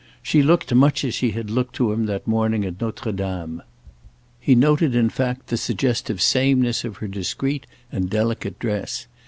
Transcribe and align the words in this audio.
She 0.23 0.41
looked 0.41 0.73
much 0.73 1.03
as 1.03 1.13
she 1.13 1.29
had 1.29 1.51
looked 1.51 1.75
to 1.75 1.91
him 1.93 2.07
that 2.07 2.25
morning 2.25 2.65
at 2.65 2.81
Notre 2.81 3.11
Dame; 3.11 3.61
he 4.39 4.55
noted 4.55 4.95
in 4.95 5.11
fact 5.11 5.45
the 5.45 5.57
suggestive 5.57 6.23
sameness 6.23 6.83
of 6.83 6.97
her 6.97 7.07
discreet 7.07 7.67
and 7.91 8.09
delicate 8.09 8.57
dress. 8.57 9.05